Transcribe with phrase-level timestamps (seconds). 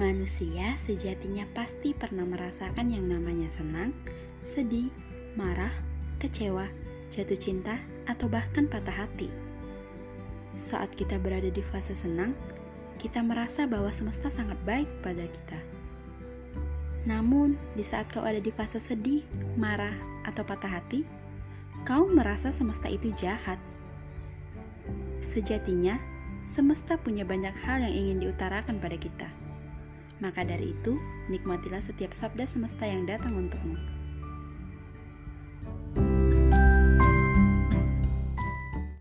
[0.00, 3.92] Manusia sejatinya pasti pernah merasakan yang namanya senang,
[4.40, 4.88] sedih,
[5.36, 5.68] marah,
[6.16, 6.64] kecewa,
[7.12, 7.76] jatuh cinta,
[8.08, 9.28] atau bahkan patah hati.
[10.56, 12.32] Saat kita berada di fase senang,
[12.96, 15.60] kita merasa bahwa semesta sangat baik pada kita.
[17.04, 19.20] Namun, di saat kau ada di fase sedih,
[19.60, 19.92] marah,
[20.24, 21.04] atau patah hati,
[21.84, 23.60] kau merasa semesta itu jahat.
[25.20, 26.00] Sejatinya,
[26.48, 29.28] semesta punya banyak hal yang ingin diutarakan pada kita.
[30.22, 30.94] Maka dari itu,
[31.26, 33.91] nikmatilah setiap sabda semesta yang datang untukmu.